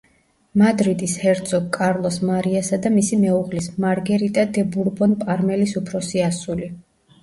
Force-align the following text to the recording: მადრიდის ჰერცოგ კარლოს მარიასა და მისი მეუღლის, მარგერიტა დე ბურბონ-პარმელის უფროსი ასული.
მადრიდის 0.61 1.13
ჰერცოგ 1.23 1.67
კარლოს 1.77 2.17
მარიასა 2.31 2.81
და 2.87 2.93
მისი 2.97 3.21
მეუღლის, 3.27 3.71
მარგერიტა 3.89 4.49
დე 4.59 4.69
ბურბონ-პარმელის 4.75 5.81
უფროსი 5.87 6.31
ასული. 6.35 6.73